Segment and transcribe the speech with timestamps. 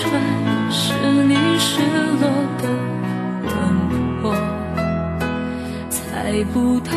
[0.00, 0.12] 穿
[0.70, 0.92] 是
[1.24, 1.80] 你失
[2.20, 2.30] 落
[2.62, 2.68] 的
[3.42, 3.50] 轮
[4.22, 4.32] 廓，
[5.90, 6.94] 猜不透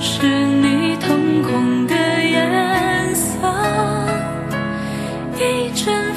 [0.00, 3.30] 是你瞳孔的颜色，
[5.38, 6.11] 一阵。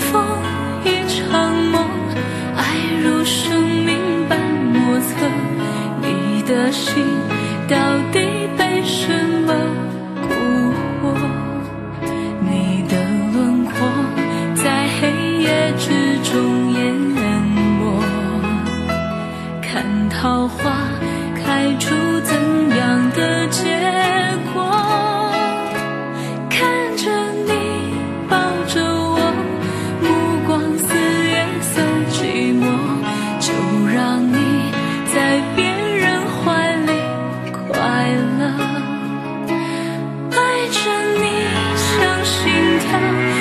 [42.97, 43.34] 아!